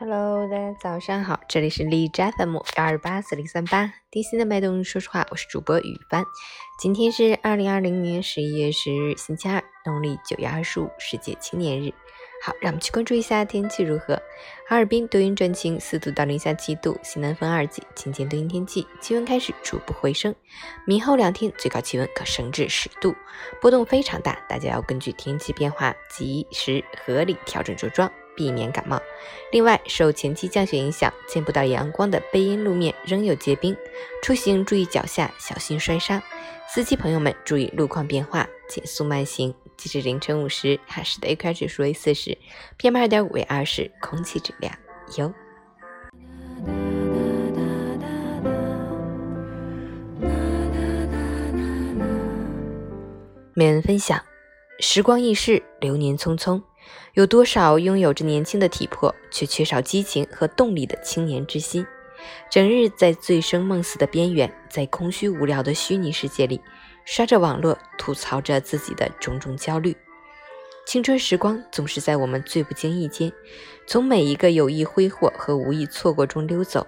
[0.00, 6.24] Hello，大家早上好，这里是荔枝 FM 幺二八四零三八，贴心的脉动，说实话，我是主播雨帆。
[6.78, 11.92] 今天是二零二零年十一月十日，星期二，农历九月二十五，世界青年日。
[12.44, 14.14] 好，让我们去关注一下天气如何。
[14.68, 20.32] 哈尔滨多云转晴，四度到零下七度，西南风二级，晴间多云天气，气温开始逐步回升。
[20.86, 23.16] 明后两天最高气温可升至十度，
[23.60, 28.08] 波动非常大，大家要根据天气变化及时合理调整着装。
[28.38, 29.02] 避免感冒。
[29.50, 33.76] 另外，受前期降雪影响，见不到阳光的背阴路面仍有结冰，
[34.22, 36.22] 出行注意脚下，小心摔伤。
[36.68, 39.52] 司机朋友们注意路况变化，减速慢行。
[39.76, 42.38] 截至凌晨五时，哈市的 AQI 指数为四十
[42.78, 44.72] ，PM 二点五为二十，空气质量
[45.16, 45.32] 优。
[53.54, 54.22] 每人分享：
[54.78, 56.62] 时光易逝，流年匆匆。
[57.14, 61.84] 有多少拥有着年轻的体魄，却缺少激情和动力的青年之心，
[62.50, 66.60] 整日在醉生梦死的边缘，在空虚无聊的虚拟世界里
[67.04, 69.96] 刷着网络，吐槽着自己的种种焦虑。
[70.86, 73.32] 青春时光总是在我们最不经意间，
[73.86, 76.86] 从每一个有意挥霍和无意错过中溜走。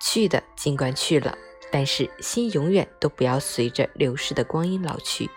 [0.00, 1.36] 去的尽管去了，
[1.70, 5.30] 但是心永远都不要随着流逝的光阴老去。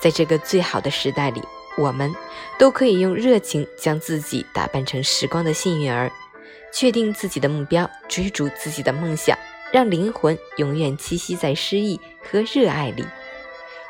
[0.00, 1.40] 在这个最好的时代里。
[1.78, 2.14] 我们
[2.58, 6.10] 都可以用热情将自己打扮成时光的幸运儿，
[6.74, 9.38] 确定自己的目标，追逐自己的梦想，
[9.72, 13.06] 让灵魂永远栖息在诗意和热爱里。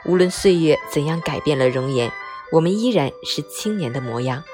[0.05, 2.13] 无论岁月怎样改变了容颜，
[2.53, 4.45] 我们依然是青年的模样。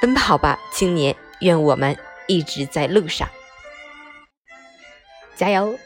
[0.00, 1.16] 奔跑吧，青年！
[1.40, 3.28] 愿我们一直在路上，
[5.34, 5.76] 加油！